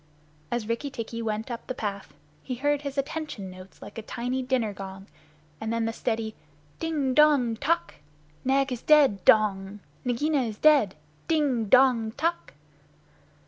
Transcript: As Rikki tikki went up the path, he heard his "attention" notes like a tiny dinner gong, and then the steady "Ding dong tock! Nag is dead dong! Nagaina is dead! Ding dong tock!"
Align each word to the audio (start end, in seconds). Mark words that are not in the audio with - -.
As 0.49 0.67
Rikki 0.67 0.89
tikki 0.89 1.21
went 1.21 1.51
up 1.51 1.67
the 1.67 1.75
path, 1.75 2.11
he 2.41 2.55
heard 2.55 2.81
his 2.81 2.97
"attention" 2.97 3.51
notes 3.51 3.83
like 3.83 3.99
a 3.99 4.01
tiny 4.01 4.41
dinner 4.41 4.73
gong, 4.73 5.05
and 5.59 5.71
then 5.71 5.85
the 5.85 5.93
steady 5.93 6.33
"Ding 6.79 7.13
dong 7.13 7.55
tock! 7.55 7.93
Nag 8.43 8.71
is 8.71 8.81
dead 8.81 9.23
dong! 9.25 9.79
Nagaina 10.03 10.41
is 10.41 10.57
dead! 10.57 10.95
Ding 11.27 11.65
dong 11.65 12.13
tock!" 12.13 12.55